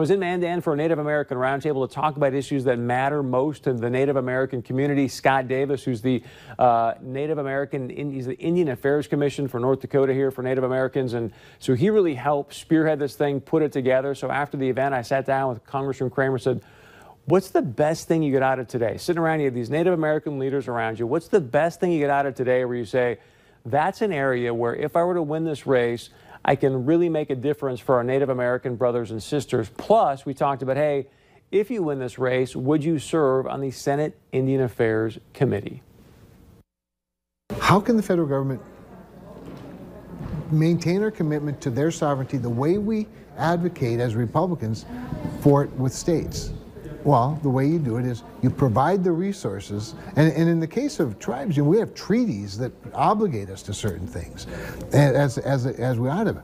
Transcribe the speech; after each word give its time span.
I 0.00 0.04
was 0.04 0.12
in 0.12 0.20
Mandan 0.20 0.60
for 0.60 0.74
a 0.74 0.76
Native 0.76 1.00
American 1.00 1.38
roundtable 1.38 1.88
to 1.88 1.92
talk 1.92 2.16
about 2.16 2.32
issues 2.32 2.62
that 2.66 2.78
matter 2.78 3.20
most 3.20 3.64
to 3.64 3.72
the 3.72 3.90
Native 3.90 4.14
American 4.14 4.62
community. 4.62 5.08
Scott 5.08 5.48
Davis, 5.48 5.82
who's 5.82 6.00
the 6.00 6.22
uh, 6.56 6.94
Native 7.02 7.38
American, 7.38 7.90
he's 8.12 8.26
the 8.26 8.38
Indian 8.38 8.68
Affairs 8.68 9.08
Commission 9.08 9.48
for 9.48 9.58
North 9.58 9.80
Dakota 9.80 10.14
here 10.14 10.30
for 10.30 10.44
Native 10.44 10.62
Americans. 10.62 11.14
And 11.14 11.32
so 11.58 11.74
he 11.74 11.90
really 11.90 12.14
helped 12.14 12.54
spearhead 12.54 13.00
this 13.00 13.16
thing, 13.16 13.40
put 13.40 13.60
it 13.60 13.72
together. 13.72 14.14
So 14.14 14.30
after 14.30 14.56
the 14.56 14.68
event, 14.68 14.94
I 14.94 15.02
sat 15.02 15.26
down 15.26 15.48
with 15.48 15.66
Congressman 15.66 16.10
Cramer, 16.10 16.38
said, 16.38 16.62
What's 17.24 17.50
the 17.50 17.62
best 17.62 18.06
thing 18.06 18.22
you 18.22 18.30
get 18.30 18.44
out 18.44 18.60
of 18.60 18.68
today? 18.68 18.98
Sitting 18.98 19.20
around, 19.20 19.40
you 19.40 19.46
have 19.46 19.54
these 19.54 19.68
Native 19.68 19.94
American 19.94 20.38
leaders 20.38 20.68
around 20.68 21.00
you. 21.00 21.08
What's 21.08 21.26
the 21.26 21.40
best 21.40 21.80
thing 21.80 21.90
you 21.90 21.98
get 21.98 22.10
out 22.10 22.24
of 22.24 22.36
today 22.36 22.64
where 22.64 22.76
you 22.76 22.84
say, 22.84 23.18
that's 23.66 24.00
an 24.00 24.12
area 24.12 24.54
where 24.54 24.76
if 24.76 24.94
I 24.94 25.02
were 25.02 25.14
to 25.14 25.22
win 25.22 25.44
this 25.44 25.66
race, 25.66 26.10
I 26.44 26.56
can 26.56 26.84
really 26.86 27.08
make 27.08 27.30
a 27.30 27.34
difference 27.34 27.80
for 27.80 27.96
our 27.96 28.04
Native 28.04 28.28
American 28.28 28.76
brothers 28.76 29.10
and 29.10 29.22
sisters. 29.22 29.70
Plus, 29.76 30.24
we 30.24 30.34
talked 30.34 30.62
about, 30.62 30.76
hey, 30.76 31.08
if 31.50 31.70
you 31.70 31.82
win 31.82 31.98
this 31.98 32.18
race, 32.18 32.54
would 32.54 32.84
you 32.84 32.98
serve 32.98 33.46
on 33.46 33.60
the 33.60 33.70
Senate 33.70 34.18
Indian 34.32 34.62
Affairs 34.62 35.18
Committee? 35.32 35.82
How 37.58 37.80
can 37.80 37.96
the 37.96 38.02
federal 38.02 38.28
government 38.28 38.60
maintain 40.50 41.02
our 41.02 41.10
commitment 41.10 41.60
to 41.60 41.70
their 41.70 41.90
sovereignty 41.90 42.38
the 42.38 42.48
way 42.48 42.78
we 42.78 43.06
advocate 43.36 44.00
as 44.00 44.14
Republicans 44.14 44.84
for 45.40 45.64
it 45.64 45.70
with 45.72 45.92
states? 45.92 46.52
Well, 47.04 47.38
the 47.42 47.48
way 47.48 47.66
you 47.66 47.78
do 47.78 47.96
it 47.96 48.04
is 48.04 48.22
you 48.42 48.50
provide 48.50 49.04
the 49.04 49.12
resources, 49.12 49.94
and, 50.16 50.32
and 50.32 50.48
in 50.48 50.60
the 50.60 50.66
case 50.66 51.00
of 51.00 51.18
tribes, 51.18 51.56
you 51.56 51.62
know, 51.62 51.68
we 51.68 51.78
have 51.78 51.94
treaties 51.94 52.58
that 52.58 52.72
obligate 52.92 53.50
us 53.50 53.62
to 53.64 53.74
certain 53.74 54.06
things, 54.06 54.46
as, 54.92 55.38
as, 55.38 55.66
as 55.66 55.98
we 55.98 56.08
ought 56.08 56.24
to. 56.24 56.42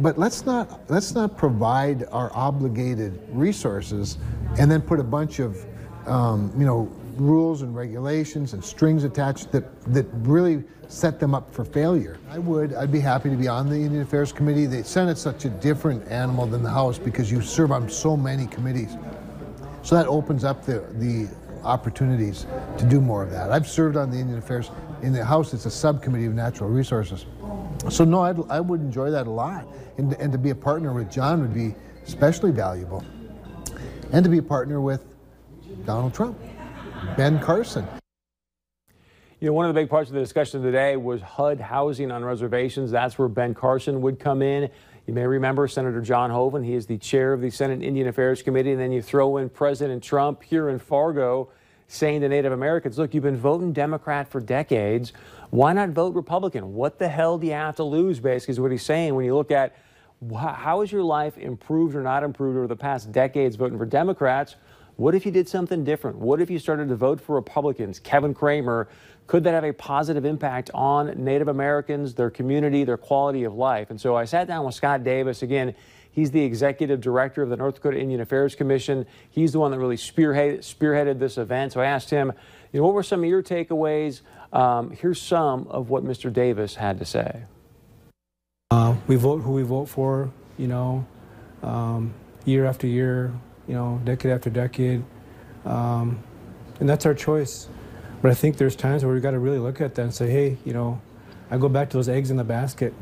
But 0.00 0.18
let's 0.18 0.44
not, 0.44 0.80
let's 0.90 1.14
not 1.14 1.36
provide 1.36 2.06
our 2.10 2.32
obligated 2.34 3.20
resources 3.30 4.18
and 4.58 4.70
then 4.70 4.82
put 4.82 4.98
a 4.98 5.04
bunch 5.04 5.38
of, 5.38 5.64
um, 6.06 6.52
you 6.58 6.66
know, 6.66 6.90
rules 7.16 7.62
and 7.62 7.74
regulations 7.74 8.54
and 8.54 8.64
strings 8.64 9.04
attached 9.04 9.52
that, 9.52 9.84
that 9.92 10.06
really 10.12 10.64
set 10.88 11.20
them 11.20 11.34
up 11.34 11.52
for 11.52 11.64
failure. 11.64 12.18
I 12.30 12.38
would, 12.38 12.74
I'd 12.74 12.92
be 12.92 13.00
happy 13.00 13.28
to 13.30 13.36
be 13.36 13.46
on 13.46 13.68
the 13.68 13.76
Indian 13.76 14.02
Affairs 14.02 14.32
Committee. 14.32 14.66
The 14.66 14.82
Senate's 14.82 15.20
such 15.20 15.44
a 15.44 15.50
different 15.50 16.06
animal 16.08 16.46
than 16.46 16.62
the 16.62 16.70
House 16.70 16.98
because 16.98 17.30
you 17.30 17.42
serve 17.42 17.72
on 17.72 17.88
so 17.88 18.16
many 18.16 18.46
committees. 18.46 18.96
So 19.88 19.94
that 19.94 20.06
opens 20.06 20.44
up 20.44 20.66
the, 20.66 20.80
the 20.96 21.30
opportunities 21.64 22.46
to 22.76 22.84
do 22.84 23.00
more 23.00 23.22
of 23.22 23.30
that. 23.30 23.50
I've 23.50 23.66
served 23.66 23.96
on 23.96 24.10
the 24.10 24.18
Indian 24.18 24.38
Affairs 24.38 24.70
in 25.00 25.14
the 25.14 25.24
House. 25.24 25.54
It's 25.54 25.64
a 25.64 25.70
subcommittee 25.70 26.26
of 26.26 26.34
natural 26.34 26.68
resources. 26.68 27.24
So 27.88 28.04
no, 28.04 28.20
I'd, 28.20 28.38
I 28.50 28.60
would 28.60 28.82
enjoy 28.82 29.10
that 29.10 29.26
a 29.26 29.30
lot. 29.30 29.66
And, 29.96 30.12
and 30.20 30.30
to 30.30 30.36
be 30.36 30.50
a 30.50 30.54
partner 30.54 30.92
with 30.92 31.10
John 31.10 31.40
would 31.40 31.54
be 31.54 31.74
especially 32.04 32.50
valuable. 32.50 33.02
And 34.12 34.22
to 34.24 34.28
be 34.28 34.36
a 34.36 34.42
partner 34.42 34.82
with 34.82 35.06
Donald 35.86 36.12
Trump, 36.12 36.38
Ben 37.16 37.40
Carson. 37.40 37.88
You 39.40 39.46
know, 39.46 39.54
one 39.54 39.64
of 39.64 39.74
the 39.74 39.80
big 39.80 39.88
parts 39.88 40.10
of 40.10 40.14
the 40.14 40.20
discussion 40.20 40.62
today 40.62 40.98
was 40.98 41.22
HUD 41.22 41.60
housing 41.60 42.10
on 42.10 42.22
reservations. 42.22 42.90
That's 42.90 43.18
where 43.18 43.28
Ben 43.28 43.54
Carson 43.54 44.02
would 44.02 44.20
come 44.20 44.42
in. 44.42 44.68
You 45.08 45.14
may 45.14 45.26
remember 45.26 45.66
Senator 45.66 46.02
John 46.02 46.28
Hoeven. 46.30 46.62
He 46.62 46.74
is 46.74 46.84
the 46.84 46.98
chair 46.98 47.32
of 47.32 47.40
the 47.40 47.48
Senate 47.48 47.82
Indian 47.82 48.08
Affairs 48.08 48.42
Committee. 48.42 48.72
And 48.72 48.80
then 48.80 48.92
you 48.92 49.00
throw 49.00 49.38
in 49.38 49.48
President 49.48 50.02
Trump 50.02 50.42
here 50.42 50.68
in 50.68 50.78
Fargo 50.78 51.48
saying 51.86 52.20
to 52.20 52.28
Native 52.28 52.52
Americans, 52.52 52.98
look, 52.98 53.14
you've 53.14 53.24
been 53.24 53.38
voting 53.38 53.72
Democrat 53.72 54.30
for 54.30 54.38
decades. 54.38 55.14
Why 55.48 55.72
not 55.72 55.88
vote 55.88 56.14
Republican? 56.14 56.74
What 56.74 56.98
the 56.98 57.08
hell 57.08 57.38
do 57.38 57.46
you 57.46 57.54
have 57.54 57.76
to 57.76 57.84
lose, 57.84 58.20
basically, 58.20 58.52
is 58.52 58.60
what 58.60 58.70
he's 58.70 58.84
saying 58.84 59.14
when 59.14 59.24
you 59.24 59.34
look 59.34 59.50
at 59.50 59.74
how 60.30 60.82
has 60.82 60.92
your 60.92 61.04
life 61.04 61.38
improved 61.38 61.96
or 61.96 62.02
not 62.02 62.22
improved 62.22 62.58
over 62.58 62.66
the 62.66 62.76
past 62.76 63.10
decades 63.10 63.56
voting 63.56 63.78
for 63.78 63.86
Democrats? 63.86 64.56
What 64.98 65.14
if 65.14 65.24
you 65.24 65.30
did 65.30 65.48
something 65.48 65.84
different? 65.84 66.18
What 66.18 66.40
if 66.40 66.50
you 66.50 66.58
started 66.58 66.88
to 66.88 66.96
vote 66.96 67.20
for 67.20 67.36
Republicans? 67.36 68.00
Kevin 68.00 68.34
Cramer, 68.34 68.88
could 69.28 69.44
that 69.44 69.54
have 69.54 69.62
a 69.62 69.72
positive 69.72 70.24
impact 70.24 70.72
on 70.74 71.22
Native 71.22 71.46
Americans, 71.46 72.14
their 72.14 72.30
community, 72.30 72.82
their 72.82 72.96
quality 72.96 73.44
of 73.44 73.54
life? 73.54 73.90
And 73.90 74.00
so 74.00 74.16
I 74.16 74.24
sat 74.24 74.48
down 74.48 74.64
with 74.64 74.74
Scott 74.74 75.04
Davis. 75.04 75.42
Again, 75.42 75.76
he's 76.10 76.32
the 76.32 76.42
executive 76.42 77.00
director 77.00 77.44
of 77.44 77.48
the 77.48 77.56
North 77.56 77.76
Dakota 77.76 77.96
Indian 77.96 78.20
Affairs 78.20 78.56
Commission. 78.56 79.06
He's 79.30 79.52
the 79.52 79.60
one 79.60 79.70
that 79.70 79.78
really 79.78 79.96
spearheaded, 79.96 80.58
spearheaded 80.62 81.20
this 81.20 81.38
event. 81.38 81.74
So 81.74 81.80
I 81.80 81.86
asked 81.86 82.10
him, 82.10 82.32
you 82.72 82.80
know, 82.80 82.86
what 82.86 82.94
were 82.94 83.04
some 83.04 83.22
of 83.22 83.30
your 83.30 83.40
takeaways? 83.40 84.22
Um, 84.52 84.90
here's 84.90 85.22
some 85.22 85.68
of 85.68 85.90
what 85.90 86.02
Mr. 86.02 86.32
Davis 86.32 86.74
had 86.74 86.98
to 86.98 87.04
say. 87.04 87.44
Uh, 88.72 88.96
we 89.06 89.14
vote 89.14 89.42
who 89.42 89.52
we 89.52 89.62
vote 89.62 89.88
for, 89.88 90.32
you 90.56 90.66
know, 90.66 91.06
um, 91.62 92.12
year 92.44 92.64
after 92.64 92.88
year 92.88 93.32
you 93.68 93.74
know, 93.74 94.00
decade 94.04 94.32
after 94.32 94.50
decade. 94.50 95.04
Um, 95.64 96.22
and 96.80 96.88
that's 96.88 97.06
our 97.06 97.14
choice. 97.14 97.68
But 98.22 98.30
I 98.30 98.34
think 98.34 98.56
there's 98.56 98.74
times 98.74 99.04
where 99.04 99.12
we've 99.12 99.22
got 99.22 99.32
to 99.32 99.38
really 99.38 99.58
look 99.58 99.80
at 99.80 99.94
that 99.94 100.02
and 100.02 100.14
say, 100.14 100.28
hey, 100.28 100.56
you 100.64 100.72
know, 100.72 101.00
I 101.50 101.58
go 101.58 101.68
back 101.68 101.90
to 101.90 101.96
those 101.96 102.08
eggs 102.08 102.30
in 102.30 102.36
the 102.36 102.44
basket. 102.44 102.92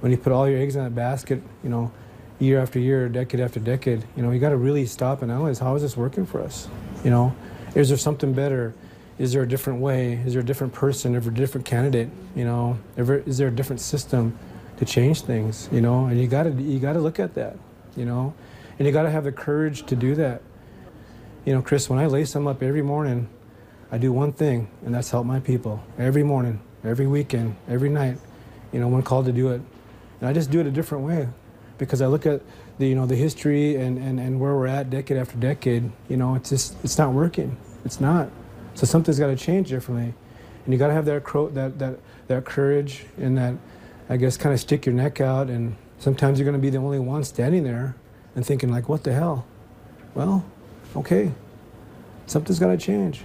When 0.00 0.12
you 0.12 0.18
put 0.18 0.32
all 0.32 0.48
your 0.48 0.60
eggs 0.60 0.76
in 0.76 0.84
that 0.84 0.94
basket, 0.94 1.42
you 1.62 1.68
know, 1.68 1.92
year 2.38 2.60
after 2.60 2.78
year, 2.78 3.08
decade 3.08 3.40
after 3.40 3.60
decade, 3.60 4.06
you 4.16 4.22
know, 4.22 4.30
you 4.30 4.38
got 4.38 4.50
to 4.50 4.56
really 4.56 4.86
stop 4.86 5.22
and 5.22 5.30
analyze 5.30 5.58
how 5.58 5.74
is 5.74 5.82
this 5.82 5.96
working 5.96 6.26
for 6.26 6.40
us? 6.40 6.68
You 7.04 7.10
know, 7.10 7.34
is 7.74 7.88
there 7.88 7.98
something 7.98 8.32
better? 8.32 8.74
Is 9.18 9.32
there 9.32 9.42
a 9.42 9.48
different 9.48 9.80
way? 9.80 10.14
Is 10.14 10.34
there 10.34 10.42
a 10.42 10.44
different 10.44 10.74
person? 10.74 11.14
Is 11.14 11.24
there 11.24 11.32
a 11.32 11.34
different 11.34 11.66
candidate? 11.66 12.10
You 12.34 12.44
know, 12.44 12.78
is 12.96 13.38
there 13.38 13.48
a 13.48 13.54
different 13.54 13.80
system 13.80 14.38
to 14.76 14.84
change 14.84 15.22
things? 15.22 15.68
You 15.72 15.80
know, 15.80 16.06
and 16.06 16.20
you 16.20 16.26
got 16.26 16.44
to 16.44 16.50
you 16.50 16.78
got 16.78 16.94
to 16.94 17.00
look 17.00 17.18
at 17.18 17.34
that. 17.34 17.56
You 17.96 18.04
know, 18.04 18.34
and 18.78 18.86
you 18.86 18.92
got 18.92 19.02
to 19.02 19.10
have 19.10 19.24
the 19.24 19.32
courage 19.32 19.86
to 19.86 19.96
do 19.96 20.14
that. 20.16 20.42
You 21.44 21.54
know, 21.54 21.62
Chris, 21.62 21.88
when 21.88 21.98
I 21.98 22.06
lace 22.06 22.32
them 22.32 22.46
up 22.46 22.62
every 22.62 22.82
morning, 22.82 23.28
I 23.90 23.98
do 23.98 24.12
one 24.12 24.32
thing, 24.32 24.68
and 24.84 24.94
that's 24.94 25.10
help 25.10 25.26
my 25.26 25.40
people. 25.40 25.82
Every 25.98 26.22
morning, 26.22 26.60
every 26.84 27.06
weekend, 27.06 27.56
every 27.68 27.88
night, 27.88 28.18
you 28.72 28.80
know, 28.80 28.88
when 28.88 29.02
called 29.02 29.26
to 29.26 29.32
do 29.32 29.50
it. 29.50 29.60
And 30.20 30.28
I 30.28 30.32
just 30.32 30.50
do 30.50 30.60
it 30.60 30.66
a 30.66 30.70
different 30.70 31.04
way 31.04 31.28
because 31.78 32.02
I 32.02 32.06
look 32.06 32.26
at 32.26 32.42
the, 32.78 32.86
you 32.86 32.94
know, 32.94 33.06
the 33.06 33.14
history 33.14 33.76
and, 33.76 33.98
and, 33.98 34.18
and 34.18 34.40
where 34.40 34.54
we're 34.54 34.66
at 34.66 34.90
decade 34.90 35.16
after 35.16 35.36
decade, 35.36 35.90
you 36.08 36.16
know, 36.16 36.34
it's 36.34 36.50
just, 36.50 36.74
it's 36.82 36.98
not 36.98 37.12
working. 37.12 37.56
It's 37.84 38.00
not. 38.00 38.28
So 38.74 38.86
something's 38.86 39.18
got 39.18 39.28
to 39.28 39.36
change 39.36 39.68
differently. 39.68 40.14
And 40.64 40.72
you 40.72 40.78
got 40.78 40.88
to 40.88 40.94
have 40.94 41.04
that, 41.04 41.24
that, 41.54 41.78
that, 41.78 41.98
that 42.26 42.44
courage 42.44 43.04
and 43.18 43.38
that, 43.38 43.54
I 44.08 44.16
guess, 44.16 44.36
kind 44.36 44.52
of 44.52 44.60
stick 44.60 44.84
your 44.84 44.94
neck 44.94 45.20
out. 45.20 45.48
And 45.48 45.76
sometimes 45.98 46.38
you're 46.38 46.44
going 46.44 46.60
to 46.60 46.62
be 46.62 46.70
the 46.70 46.78
only 46.78 46.98
one 46.98 47.22
standing 47.24 47.62
there 47.62 47.94
and 48.36 48.46
thinking 48.46 48.70
like, 48.70 48.88
what 48.88 49.02
the 49.02 49.12
hell? 49.12 49.44
Well, 50.14 50.44
okay, 50.94 51.32
something's 52.26 52.60
got 52.60 52.68
to 52.68 52.76
change. 52.76 53.24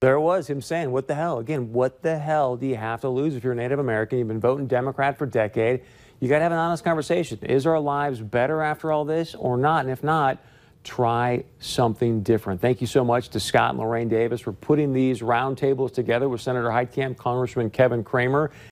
There 0.00 0.18
was 0.18 0.50
him 0.50 0.60
saying, 0.60 0.90
what 0.90 1.06
the 1.06 1.14
hell? 1.14 1.38
Again, 1.38 1.72
what 1.72 2.02
the 2.02 2.18
hell 2.18 2.56
do 2.56 2.66
you 2.66 2.74
have 2.74 3.02
to 3.02 3.08
lose 3.08 3.36
if 3.36 3.44
you're 3.44 3.52
a 3.52 3.56
Native 3.56 3.78
American? 3.78 4.18
You've 4.18 4.26
been 4.26 4.40
voting 4.40 4.66
Democrat 4.66 5.16
for 5.16 5.24
a 5.24 5.30
decade. 5.30 5.82
You 6.18 6.28
got 6.28 6.38
to 6.38 6.42
have 6.42 6.52
an 6.52 6.58
honest 6.58 6.82
conversation. 6.82 7.38
Is 7.42 7.66
our 7.66 7.78
lives 7.78 8.20
better 8.20 8.62
after 8.62 8.90
all 8.90 9.04
this 9.04 9.34
or 9.36 9.56
not? 9.56 9.84
And 9.84 9.90
if 9.90 10.02
not, 10.02 10.38
try 10.84 11.44
something 11.58 12.22
different. 12.22 12.60
Thank 12.60 12.80
you 12.80 12.86
so 12.86 13.04
much 13.04 13.28
to 13.30 13.40
Scott 13.40 13.70
and 13.70 13.78
Lorraine 13.78 14.08
Davis 14.08 14.40
for 14.40 14.52
putting 14.52 14.92
these 14.92 15.20
roundtables 15.20 15.92
together 15.92 16.28
with 16.28 16.40
Senator 16.40 16.68
Heitkamp, 16.68 17.16
Congressman 17.16 17.70
Kevin 17.70 18.02
Cramer. 18.02 18.50